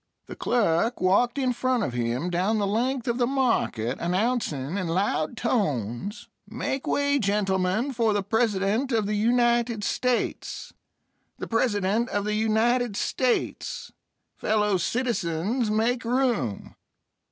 The 0.25 0.35
clerk 0.35 0.99
walked 0.99 1.37
in 1.37 1.53
front 1.53 1.83
of 1.83 1.93
him 1.93 2.31
down 2.31 2.57
the 2.57 2.65
length 2.65 3.07
of 3.07 3.19
the 3.19 3.27
market, 3.27 3.99
announcing 3.99 4.75
in 4.75 4.87
loud 4.87 5.37
tones: 5.37 6.27
"Make 6.47 6.87
way, 6.87 7.19
gentlemen, 7.19 7.93
for 7.93 8.11
the 8.11 8.23
President 8.23 8.91
of 8.91 9.05
the 9.05 9.13
United 9.13 9.83
States! 9.83 10.73
The 11.37 11.45
President 11.47 12.09
of 12.09 12.25
the 12.25 12.33
United 12.33 12.97
States! 12.97 13.91
Fellow 14.37 14.77
citizens, 14.77 15.69
make 15.69 16.03
room!" 16.03 16.73